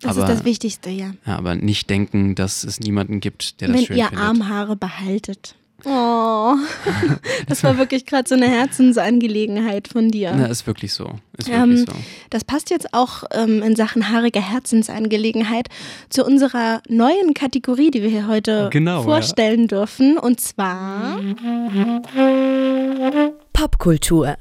[0.00, 1.14] Das aber, ist das Wichtigste, ja.
[1.26, 1.36] ja.
[1.38, 4.24] Aber nicht denken, dass es niemanden gibt, der das Wenn schön ihr findet.
[4.24, 5.56] Armhaare behaltet.
[5.84, 6.54] Oh,
[7.48, 10.32] das war wirklich gerade so eine Herzensangelegenheit von dir.
[10.36, 11.12] Na, ist wirklich so.
[11.36, 12.02] Ist Ähm, wirklich so.
[12.30, 15.68] Das passt jetzt auch ähm, in Sachen haarige Herzensangelegenheit
[16.08, 20.18] zu unserer neuen Kategorie, die wir hier heute Genau, vorstellen dürfen.
[20.18, 21.20] Und zwar
[23.52, 24.36] Popkultur.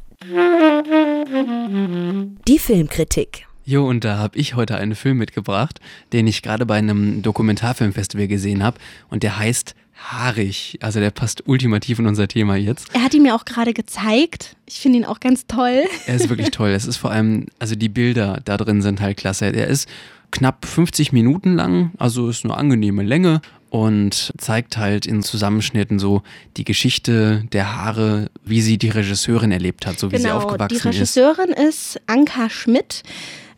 [2.47, 3.45] Die Filmkritik.
[3.67, 5.79] Jo, und da habe ich heute einen Film mitgebracht,
[6.13, 8.77] den ich gerade bei einem Dokumentarfilmfestival gesehen habe.
[9.09, 10.77] Und der heißt Haarig.
[10.81, 12.87] Also der passt ultimativ in unser Thema jetzt.
[12.93, 14.55] er hat ihn mir auch gerade gezeigt.
[14.67, 15.83] Ich finde ihn auch ganz toll.
[16.05, 16.69] Er ist wirklich toll.
[16.69, 19.45] Es ist vor allem, also die Bilder da drin sind halt klasse.
[19.45, 19.89] Er ist
[20.31, 26.21] knapp 50 Minuten lang, also ist eine angenehme Länge und zeigt halt in Zusammenschnitten so
[26.57, 30.45] die Geschichte der Haare, wie sie die Regisseurin erlebt hat, so wie sie genau, die
[30.45, 30.85] aufgewachsen ist.
[30.85, 33.03] Regisseurin ist Anka Schmidt.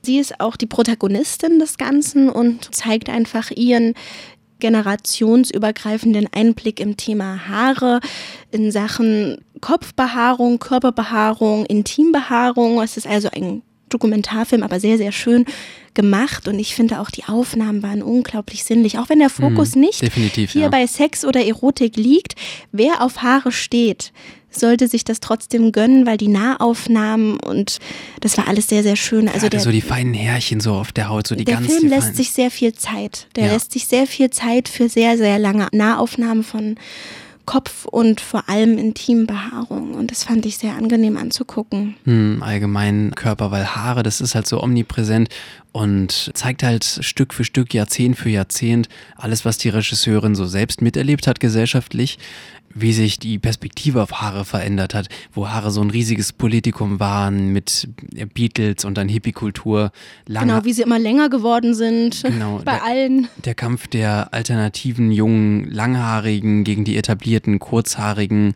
[0.02, 3.94] Sie ist auch die Protagonistin des Ganzen und zeigt einfach ihren
[4.60, 8.00] generationsübergreifenden Einblick im Thema Haare
[8.52, 12.82] in Sachen Kopfbehaarung, Körperbehaarung, Intimbehaarung.
[12.82, 15.46] Es ist also ein Dokumentarfilm, aber sehr, sehr schön
[15.94, 19.82] gemacht und ich finde auch die Aufnahmen waren unglaublich sinnlich, auch wenn der Fokus Mhm,
[19.82, 20.02] nicht
[20.52, 20.70] hier ja.
[20.70, 22.36] bei Sex oder Erotik liegt.
[22.72, 24.12] Wer auf Haare steht,
[24.50, 27.78] sollte sich das trotzdem gönnen, weil die Nahaufnahmen und
[28.22, 29.28] das war alles sehr, sehr schön.
[29.30, 31.82] Also der, so die feinen Härchen so auf der Haut, so die der ganz Film
[31.84, 33.28] die lässt feinen- sich sehr viel Zeit.
[33.36, 33.54] Der Ja.
[33.54, 36.76] lässt sich sehr viel Zeit für sehr, sehr lange Nahaufnahmen von
[37.46, 39.94] Kopf und vor allem Intimbehaarung.
[39.94, 41.96] Und das fand ich sehr angenehm anzugucken.
[42.04, 45.30] hm, allgemein Körper, weil Haare, das ist halt so omnipräsent
[45.72, 50.82] und zeigt halt Stück für Stück, Jahrzehnt für Jahrzehnt, alles, was die Regisseurin so selbst
[50.82, 52.18] miterlebt hat gesellschaftlich,
[52.74, 57.52] wie sich die Perspektive auf Haare verändert hat, wo Haare so ein riesiges Politikum waren
[57.52, 57.88] mit
[58.34, 59.92] Beatles und dann Hippie-Kultur.
[60.28, 62.22] Genau, wie sie immer länger geworden sind.
[62.24, 63.28] Genau, Bei der- allen.
[63.46, 68.54] der Kampf der alternativen jungen Langhaarigen gegen die etablierten Kurzhaarigen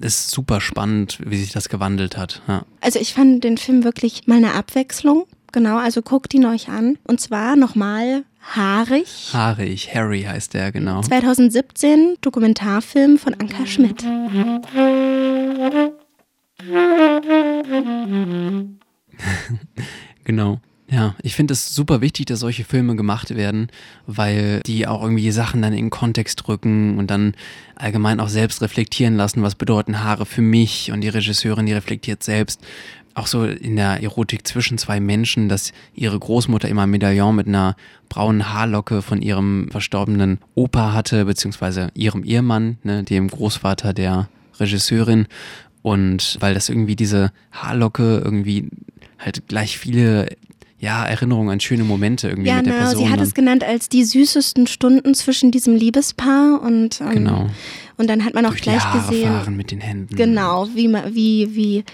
[0.00, 2.42] ist super spannend, wie sich das gewandelt hat.
[2.48, 2.64] Ja.
[2.80, 5.26] Also ich fand den Film wirklich mal eine Abwechslung.
[5.52, 6.98] Genau, also guckt ihn euch an.
[7.06, 9.30] Und zwar nochmal Haarig.
[9.32, 11.02] Haarig, Harry heißt der, genau.
[11.02, 14.04] 2017 Dokumentarfilm von Anka Schmidt.
[20.24, 20.60] Genau.
[20.90, 23.68] Ja, ich finde es super wichtig, dass solche Filme gemacht werden,
[24.08, 27.34] weil die auch irgendwie Sachen dann in den Kontext rücken und dann
[27.76, 32.24] allgemein auch selbst reflektieren lassen, was bedeuten Haare für mich und die Regisseurin, die reflektiert
[32.24, 32.60] selbst.
[33.14, 37.48] Auch so in der Erotik zwischen zwei Menschen, dass ihre Großmutter immer ein Medaillon mit
[37.48, 37.76] einer
[38.08, 44.28] braunen Haarlocke von ihrem verstorbenen Opa hatte, beziehungsweise ihrem Ehemann, ne, dem Großvater der
[44.60, 45.26] Regisseurin.
[45.82, 48.68] Und weil das irgendwie diese Haarlocke irgendwie
[49.18, 50.28] halt gleich viele
[50.78, 52.84] ja, Erinnerungen an schöne Momente irgendwie Ja, mit der genau.
[52.86, 53.04] Person.
[53.04, 57.50] Sie hat dann- es genannt als die süßesten Stunden zwischen diesem Liebespaar und ähm, Genau.
[57.98, 60.16] und dann hat man auch durch die gleich Haare gesehen, fahren mit den Händen.
[60.16, 61.84] genau, wie wie wie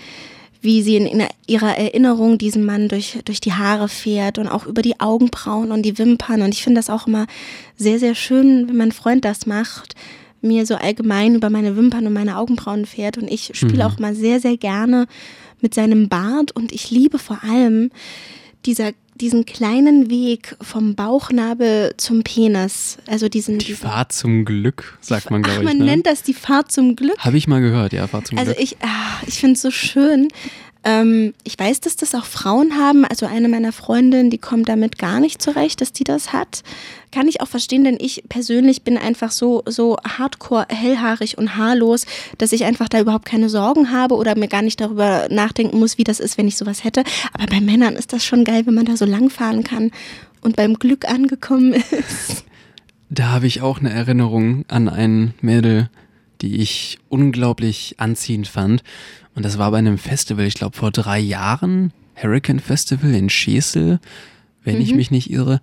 [0.63, 4.83] wie sie in, ihrer Erinnerung diesen Mann durch durch die Haare fährt und auch über
[4.83, 6.43] die Augenbrauen und die Wimpern.
[6.43, 7.27] Und ich finde das auch immer
[7.77, 9.95] sehr sehr schön, wenn mein Freund das macht
[10.43, 13.19] mir so allgemein über meine Wimpern und meine Augenbrauen fährt.
[13.19, 13.91] Und ich spiele Mhm.
[13.91, 15.07] auch mal sehr sehr gerne
[15.61, 16.53] mit seinem Bart.
[16.53, 17.91] Und ich liebe vor allem
[18.65, 22.99] dieser, diesen kleinen Weg vom Bauchnabel zum Penis.
[23.07, 23.59] Also diesen.
[23.59, 25.69] Die Fahrt zum Glück, sagt man, Ach, glaube ich.
[25.69, 25.85] man Ne?
[25.85, 27.17] nennt das die Fahrt zum Glück.
[27.19, 28.63] Habe ich mal gehört, ja, Fahrt zum Also Glück.
[28.63, 30.29] ich, ah, ich finde es so schön.
[30.87, 33.05] Ähm, ich weiß, dass das auch Frauen haben.
[33.05, 36.63] Also eine meiner Freundinnen, die kommt damit gar nicht zurecht, dass die das hat.
[37.11, 42.07] Kann ich auch verstehen, denn ich persönlich bin einfach so, so hardcore hellhaarig und haarlos,
[42.39, 45.99] dass ich einfach da überhaupt keine Sorgen habe oder mir gar nicht darüber nachdenken muss,
[45.99, 47.03] wie das ist, wenn ich sowas hätte.
[47.33, 49.91] Aber bei Männern ist das schon geil, wenn man da so lang fahren kann
[50.41, 52.45] und beim Glück angekommen ist.
[53.11, 55.91] Da habe ich auch eine Erinnerung an ein Mädel,
[56.43, 58.85] die ich unglaublich anziehend fand.
[59.37, 64.01] Und das war bei einem Festival, ich glaube vor drei Jahren, Hurricane Festival in Schesel,
[64.65, 65.61] wenn ich mich nicht irre.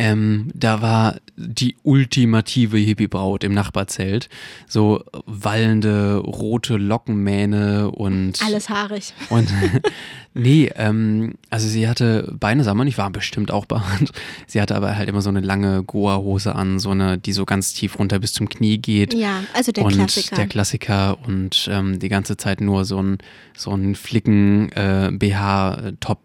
[0.00, 4.28] Ähm, da war die ultimative Hippie-Braut im Nachbarzelt.
[4.68, 9.12] So wallende rote Lockenmähne und Alles haarig.
[9.28, 9.52] und
[10.34, 14.12] nee, ähm, also sie hatte Beine, sagen wir nicht, war bestimmt auch behaart.
[14.46, 17.74] Sie hatte aber halt immer so eine lange Goa-Hose an, so eine, die so ganz
[17.74, 19.14] tief runter bis zum Knie geht.
[19.14, 20.36] Ja, also der und Klassiker.
[20.36, 23.18] der Klassiker und ähm, die ganze Zeit nur so ein,
[23.56, 26.20] so ein Flicken äh, BH-Top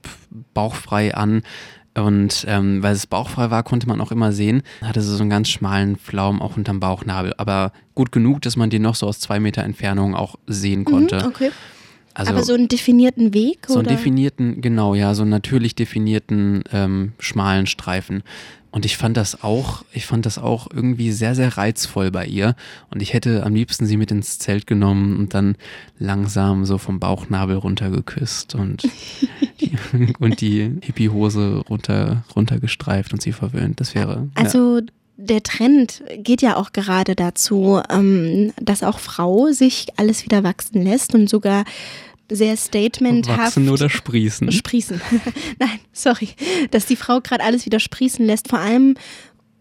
[0.54, 1.42] bauchfrei an.
[1.96, 5.30] Und ähm, weil es bauchfrei war, konnte man auch immer sehen, hatte sie so einen
[5.30, 7.34] ganz schmalen Pflaum auch unterm Bauchnabel.
[7.38, 11.18] Aber gut genug, dass man den noch so aus zwei Meter Entfernung auch sehen konnte.
[11.18, 11.52] Mhm, okay.
[12.16, 13.66] Also Aber so einen definierten Weg?
[13.68, 13.96] so einen oder?
[13.96, 18.24] definierten, genau, ja, so einen natürlich definierten ähm, schmalen Streifen.
[18.74, 22.56] Und ich fand das auch, ich fand das auch irgendwie sehr, sehr reizvoll bei ihr.
[22.90, 25.58] Und ich hätte am liebsten sie mit ins Zelt genommen und dann
[26.00, 28.82] langsam so vom Bauchnabel runtergeküsst und
[29.62, 29.78] die,
[30.20, 33.80] und die Hippie-Hose runter, runtergestreift und sie verwöhnt.
[33.80, 34.28] Das wäre.
[34.34, 34.82] Also
[35.18, 40.82] der Trend geht ja auch gerade dazu, ähm, dass auch Frau sich alles wieder wachsen
[40.82, 41.64] lässt und sogar
[42.32, 43.40] sehr statementhaft.
[43.40, 44.52] wachsen oder sprießen.
[44.52, 45.02] Sprießen.
[45.60, 46.30] Nein, sorry.
[46.72, 48.96] Dass die Frau gerade alles wieder sprießen lässt, vor allem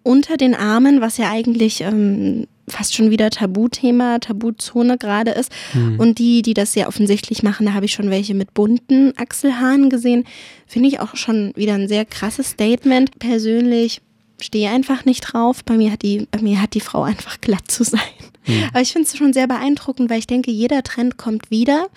[0.02, 5.52] unter den Armen, was ja eigentlich ähm, fast schon wieder Tabuthema, Tabuzone gerade ist.
[5.72, 5.98] Hm.
[5.98, 9.90] Und die, die das sehr offensichtlich machen, da habe ich schon welche mit bunten Achselhaaren
[9.90, 10.24] gesehen.
[10.66, 13.18] Finde ich auch schon wieder ein sehr krasses Statement.
[13.18, 14.00] Persönlich
[14.42, 15.64] stehe einfach nicht drauf.
[15.64, 18.00] Bei mir hat die, bei mir hat die Frau einfach glatt zu sein.
[18.44, 18.64] Hm.
[18.70, 21.88] Aber ich finde es schon sehr beeindruckend, weil ich denke, jeder Trend kommt wieder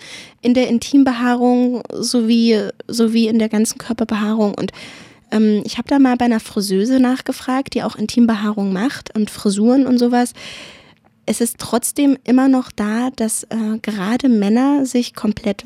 [0.42, 4.54] in der Intimbehaarung sowie, sowie in der ganzen Körperbehaarung.
[4.54, 4.72] Und
[5.30, 9.86] ähm, ich habe da mal bei einer Friseuse nachgefragt, die auch Intimbehaarung macht und Frisuren
[9.86, 10.32] und sowas.
[11.26, 15.64] Es ist trotzdem immer noch da, dass äh, gerade Männer sich komplett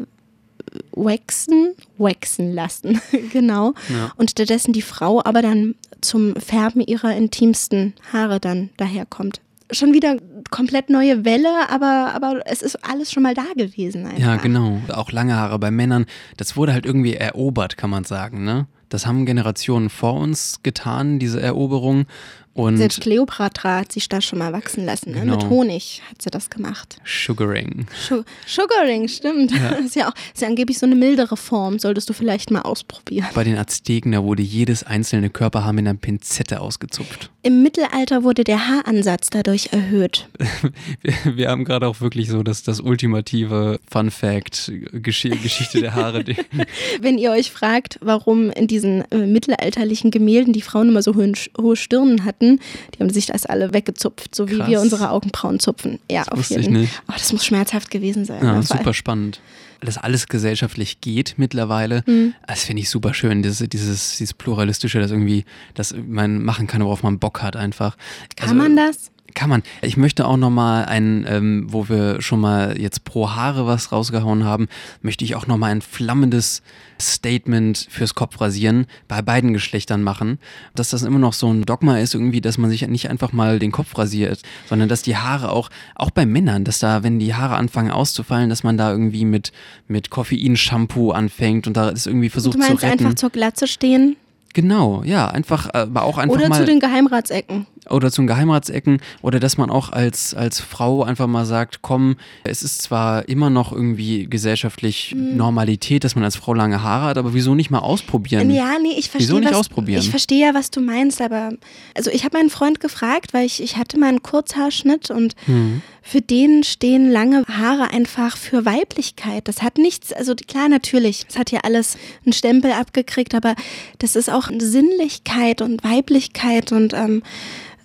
[0.93, 3.01] waxen, waxen lassen,
[3.33, 3.75] genau.
[3.89, 4.13] Ja.
[4.17, 9.41] Und stattdessen die Frau aber dann zum Färben ihrer intimsten Haare dann daherkommt.
[9.73, 10.17] Schon wieder
[10.51, 14.05] komplett neue Welle, aber, aber es ist alles schon mal da gewesen.
[14.05, 14.19] Einfach.
[14.19, 14.81] Ja, genau.
[14.93, 16.07] Auch lange Haare bei Männern,
[16.37, 18.67] das wurde halt irgendwie erobert, kann man sagen, ne?
[18.89, 22.07] Das haben Generationen vor uns getan, diese Eroberung.
[22.53, 25.13] Und Selbst Kleopatra hat sich da schon mal wachsen lassen.
[25.13, 25.21] Ne?
[25.21, 25.37] Genau.
[25.37, 26.99] Mit Honig hat sie das gemacht.
[27.05, 27.87] Sugaring.
[28.09, 29.53] Su- Sugaring, stimmt.
[29.53, 31.79] Das ist ja auch ist ja angeblich so eine mildere Form.
[31.79, 33.29] Solltest du vielleicht mal ausprobieren.
[33.35, 37.31] Bei den Azteken, da wurde jedes einzelne Körperhaar mit einer Pinzette ausgezupft.
[37.43, 40.29] Im Mittelalter wurde der Haaransatz dadurch erhöht.
[41.03, 45.95] Wir, wir haben gerade auch wirklich so das, das ultimative Fun Fact, Gesch Geschichte der
[45.95, 46.25] Haare.
[47.01, 51.77] Wenn ihr euch fragt, warum in diesen äh, mittelalterlichen Gemälden die Frauen immer so hohe
[51.77, 54.69] Stirnen hatten, die haben sich das alle weggezupft, so wie Krass.
[54.69, 55.99] wir unsere Augenbrauen zupfen.
[56.11, 57.03] Ja, auf wusste jeden nicht.
[57.09, 58.45] Oh, das muss schmerzhaft gewesen sein.
[58.45, 59.41] ja, super spannend.
[59.83, 62.35] Dass alles gesellschaftlich geht mittlerweile, Mhm.
[62.47, 63.43] das finde ich super schön.
[63.43, 67.97] Dieses, dieses, dieses Pluralistische, das irgendwie, dass man machen kann, worauf man Bock hat einfach.
[68.37, 69.11] Kann Also, man das?
[69.35, 69.63] Kann man.
[69.83, 74.45] Ich möchte auch nochmal ein, ähm, wo wir schon mal jetzt pro Haare was rausgehauen
[74.45, 74.69] haben,
[75.03, 76.63] möchte ich auch nochmal ein flammendes
[77.01, 80.39] Statement fürs Kopfrasieren bei beiden Geschlechtern machen.
[80.75, 83.59] Dass das immer noch so ein Dogma ist, irgendwie, dass man sich nicht einfach mal
[83.59, 87.35] den Kopf rasiert, sondern dass die Haare auch, auch bei Männern, dass da, wenn die
[87.35, 89.53] Haare anfangen auszufallen, dass man da irgendwie mit,
[89.89, 93.05] mit Koffeinshampoo anfängt und da ist irgendwie versucht Du zu meinst retten.
[93.05, 94.17] einfach zur Glatze stehen
[94.53, 97.67] genau, ja, einfach, äh, aber auch einfach oder mal zu den Geheimratsecken?
[97.89, 102.63] Oder zum Geheimratsecken oder dass man auch als, als Frau einfach mal sagt, komm, es
[102.63, 105.37] ist zwar immer noch irgendwie gesellschaftlich Mhm.
[105.37, 108.51] Normalität, dass man als Frau lange Haare hat, aber wieso nicht mal ausprobieren?
[108.51, 109.21] Ja, nee, ich verstehe.
[109.21, 110.01] Wieso nicht was, ausprobieren?
[110.01, 111.51] Ich verstehe ja, was du meinst, aber
[111.97, 115.83] also ich habe meinen Freund gefragt, weil ich, ich hatte mal einen Kurzhaarschnitt und Hm.
[116.03, 119.49] für den stehen lange Haare einfach für Weiblichkeit.
[119.49, 123.55] Das hat nichts, also klar, natürlich, es hat ja alles einen Stempel abgekriegt, aber
[123.99, 127.23] das ist auch Sinnlichkeit und Weiblichkeit und ähm,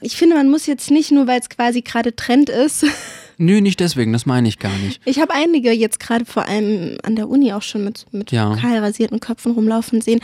[0.01, 2.85] ich finde, man muss jetzt nicht nur, weil es quasi gerade Trend ist.
[3.37, 5.01] Nö, nicht deswegen, das meine ich gar nicht.
[5.05, 8.55] Ich habe einige jetzt gerade vor allem an der Uni auch schon mit, mit Ja.
[8.55, 10.21] kahl rasierten Köpfen rumlaufen sehen.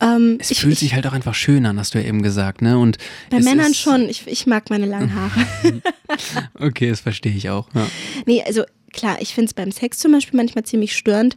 [0.00, 2.20] Ähm, Es ich, fühlt ich, sich halt auch einfach schön an, hast du ja eben
[2.22, 2.78] gesagt, ne?
[2.78, 2.98] Und
[3.30, 4.08] bei Männern ist, schon.
[4.08, 5.46] Ich, ich mag meine langen Haare.
[6.58, 7.68] Okay, das verstehe ich auch.
[7.74, 7.86] Ja.
[8.26, 8.62] Nee, also
[8.92, 11.36] klar, ich finde es beim Sex zum Beispiel manchmal ziemlich störend,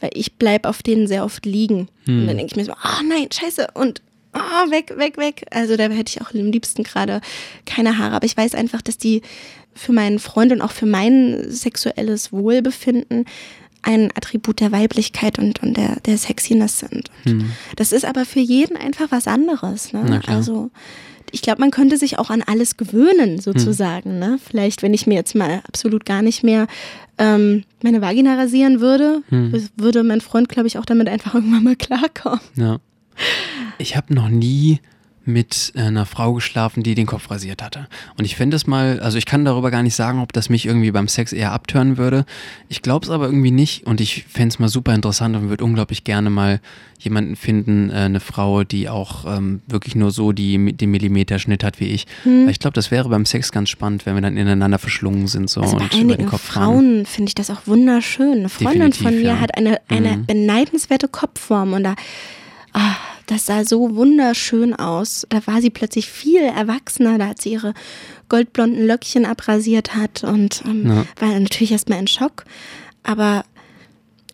[0.00, 1.88] weil ich bleibe auf denen sehr oft liegen.
[2.06, 4.02] Und dann denke ich mir so, ah nein, scheiße und
[4.38, 5.46] ah, weg, weg, weg.
[5.50, 7.20] Also da hätte ich auch am liebsten gerade
[7.66, 8.14] keine Haare.
[8.16, 9.22] Aber ich weiß einfach, dass die
[9.74, 13.24] für meinen Freund und auch für mein sexuelles Wohlbefinden
[13.82, 17.10] ein Attribut der Weiblichkeit und, und der, der Sexiness sind.
[17.24, 17.52] Hm.
[17.76, 19.92] Das ist aber für jeden einfach was anderes.
[19.92, 20.20] Ne?
[20.26, 20.70] Also
[21.30, 24.18] ich glaube, man könnte sich auch an alles gewöhnen, sozusagen.
[24.18, 24.38] Ne?
[24.44, 26.66] Vielleicht, wenn ich mir jetzt mal absolut gar nicht mehr
[27.18, 29.68] ähm, meine Vagina rasieren würde, Hm.
[29.76, 32.40] würde mein Freund, glaube ich, auch damit einfach irgendwann mal klarkommen.
[32.56, 32.78] Ja.
[33.78, 34.80] Ich habe noch nie
[35.24, 37.86] mit äh, einer Frau geschlafen, die den Kopf rasiert hatte.
[38.16, 40.64] Und ich fände es mal, also ich kann darüber gar nicht sagen, ob das mich
[40.64, 42.24] irgendwie beim Sex eher abtören würde.
[42.70, 45.62] Ich glaube es aber irgendwie nicht und ich fände es mal super interessant und würde
[45.64, 46.60] unglaublich gerne mal
[46.98, 51.78] jemanden finden, äh, eine Frau, die auch ähm, wirklich nur so die, den Millimeterschnitt hat
[51.78, 52.06] wie ich.
[52.24, 55.50] Weil ich glaube, das wäre beim Sex ganz spannend, wenn wir dann ineinander verschlungen sind
[55.50, 56.40] so Also bei und über den Kopf.
[56.42, 58.38] Frauen finde ich das auch wunderschön.
[58.38, 59.40] Eine Freundin Definitiv, von mir ja.
[59.40, 60.24] hat eine, eine Mhm.
[60.26, 61.96] beneidenswerte Kopfform und da,
[62.72, 62.94] ah,
[63.28, 65.24] das sah so wunderschön aus.
[65.28, 67.74] Da war sie plötzlich viel erwachsener, da hat sie ihre
[68.28, 71.04] goldblonden Löckchen abrasiert hat und ähm, Ja.
[71.20, 72.44] war natürlich erstmal in Schock.
[73.04, 73.44] Aber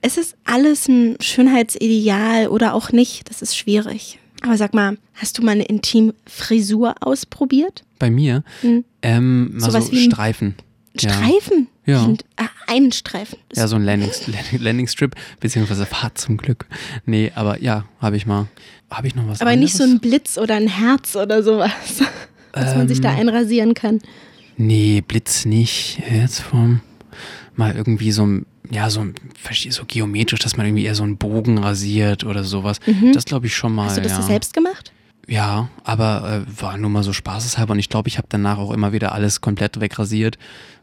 [0.01, 4.19] es ist alles ein Schönheitsideal oder auch nicht, das ist schwierig.
[4.43, 7.85] Aber sag mal, hast du mal eine Intimfrisur ausprobiert?
[7.99, 8.85] Bei mir, Hm.
[9.03, 10.55] ähm, mal so ein Streifen.
[10.99, 11.69] Streifen?
[11.87, 12.09] Ja.
[12.37, 13.39] Ah, einen Streifen.
[13.55, 14.11] Ja, so ein Landing,
[14.59, 16.67] Landing-Strip, beziehungsweise Fahrt zum Glück.
[17.05, 18.47] Nee, aber ja, habe ich mal.
[18.91, 19.75] Habe ich noch was aber anderes?
[19.75, 21.71] nicht so ein Blitz oder ein Herz oder sowas,
[22.53, 24.01] dass man sich da Ähm, einrasieren kann.
[24.57, 26.01] Nee, Blitz nicht.
[26.11, 26.81] Jetzt vom
[27.57, 29.15] mal irgendwie so ein, ja, so, ein-
[29.71, 32.79] so geometrisch, dass man irgendwie eher so einen Bogen rasiert oder sowas.
[33.13, 33.83] Das glaube ich schon mal.
[33.85, 33.89] Mhm.
[33.89, 34.23] Hast du das ja.
[34.23, 34.93] selbst gemacht?
[35.29, 38.71] Ja, aber äh, war nur mal so spaßeshalber und ich glaube, ich habe danach auch
[38.71, 40.39] immer wieder alles komplett wegrasiert,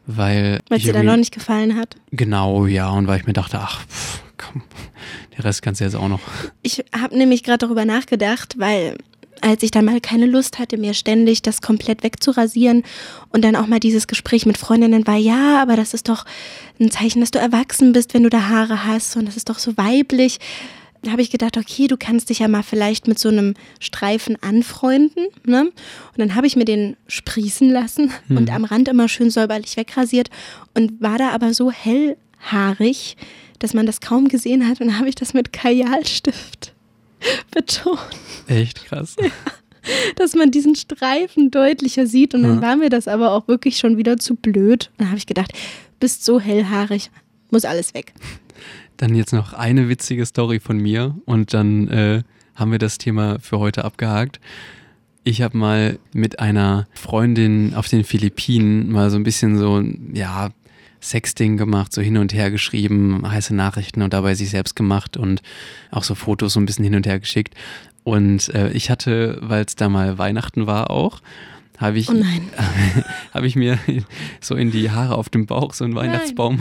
[0.06, 0.60] weil.
[0.68, 1.96] Weil es dir dann noch nicht gefallen hat?
[2.10, 4.62] Genau, ja, und weil ich mir dachte, ach, pff, komm,
[5.36, 6.20] der Rest kannst du jetzt auch noch.
[6.62, 8.96] Ich habe nämlich gerade darüber nachgedacht, weil
[9.40, 12.84] als ich dann mal keine Lust hatte, mir ständig das komplett wegzurasieren
[13.30, 16.24] und dann auch mal dieses Gespräch mit Freundinnen war, ja, aber das ist doch
[16.80, 19.58] ein Zeichen, dass du erwachsen bist, wenn du da Haare hast und das ist doch
[19.58, 20.38] so weiblich.
[21.02, 24.36] Da habe ich gedacht, okay, du kannst dich ja mal vielleicht mit so einem Streifen
[24.40, 25.26] anfreunden.
[25.44, 25.62] Ne?
[25.64, 30.30] Und dann habe ich mir den sprießen lassen und am Rand immer schön säuberlich wegrasiert
[30.74, 33.16] und war da aber so hellhaarig,
[33.58, 34.80] dass man das kaum gesehen hat.
[34.80, 36.72] Und dann habe ich das mit Kajalstift
[37.50, 37.98] betont,
[38.46, 39.16] Echt krass.
[40.16, 42.34] dass man diesen Streifen deutlicher sieht.
[42.34, 42.62] Und dann Ja.
[42.62, 44.90] war mir das aber auch wirklich schon wieder zu blöd.
[44.92, 45.52] Und dann habe ich gedacht,
[45.98, 47.10] bist so hellhaarig,
[47.50, 48.12] muss alles weg.
[49.02, 52.22] Dann jetzt noch eine witzige Story von mir und dann äh,
[52.54, 54.38] haben wir das Thema für heute abgehakt.
[55.24, 60.50] Ich habe mal mit einer Freundin auf den Philippinen mal so ein bisschen so, ja,
[61.02, 65.42] Sexting gemacht, so hin und her geschrieben, heiße Nachrichten und dabei sich selbst gemacht und
[65.90, 67.56] auch so Fotos so ein bisschen hin und her geschickt.
[68.04, 71.22] Und äh, ich hatte, weil es da mal Weihnachten war auch,
[71.78, 72.48] habe ich, Oh nein.
[73.34, 73.78] habe ich mir
[74.40, 76.60] so in die Haare auf dem Bauch so einen Weihnachtsbaum,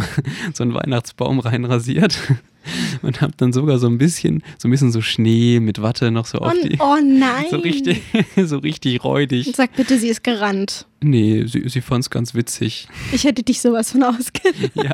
[0.54, 2.18] so einen Weihnachtsbaum reinrasiert
[3.02, 6.26] und habe dann sogar so ein bisschen, so ein bisschen so Schnee mit Watte noch
[6.26, 7.46] so auf Und, die, oh nein.
[7.50, 8.02] so richtig,
[8.38, 9.52] so richtig räudig.
[9.56, 10.86] Sag bitte, sie ist gerannt.
[11.04, 12.88] Nee, sie, sie fand es ganz witzig.
[13.12, 14.72] Ich hätte dich sowas von ausgedacht.
[14.76, 14.94] Ja,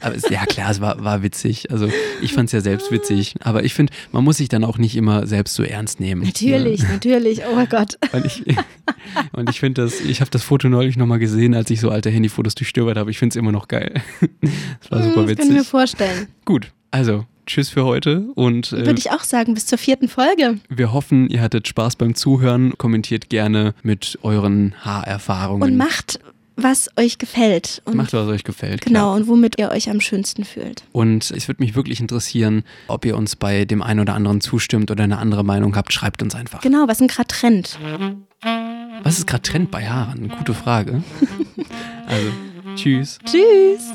[0.00, 1.70] aber es, ja klar, es war, war witzig.
[1.70, 1.88] Also
[2.20, 3.34] ich fand es ja selbst witzig.
[3.40, 6.22] Aber ich finde, man muss sich dann auch nicht immer selbst so ernst nehmen.
[6.22, 6.88] Natürlich, Ne?
[6.92, 7.40] natürlich.
[7.48, 7.98] Oh mein Gott.
[8.12, 8.42] Und ich,
[9.32, 12.10] und ich finde das, ich habe das Foto neulich nochmal gesehen, als ich so alte
[12.10, 13.10] Handyfotos durchstöbert habe.
[13.10, 13.94] Ich finde es immer noch geil.
[14.80, 15.68] Das war super Hm, Das kann ich mir witzig.
[15.68, 16.26] vorstellen.
[16.44, 20.58] Gut, also tschüss für heute und äh, Würde ich auch sagen, bis zur vierten Folge.
[20.68, 22.74] wir hoffen, ihr hattet Spaß beim Zuhören.
[22.78, 25.68] Kommentiert gerne mit euren Haarerfahrungen.
[25.68, 26.20] Und macht,
[26.56, 27.82] was euch gefällt.
[27.84, 28.82] Und Macht, was euch gefällt.
[28.82, 29.14] Genau, klar.
[29.14, 30.84] und womit ihr euch am schönsten fühlt.
[30.92, 34.90] Und es würde mich wirklich interessieren, ob ihr uns bei dem einen oder anderen zustimmt
[34.90, 35.92] oder eine andere Meinung habt.
[35.92, 36.60] Schreibt uns einfach.
[36.60, 37.78] Genau, was denn gerade Trend?
[39.02, 40.28] Was ist gerade Trend bei Haaren?
[40.28, 41.02] Gute Frage.
[42.10, 42.28] Also,
[42.76, 43.18] Tschüss.
[43.24, 43.92] Tschüss.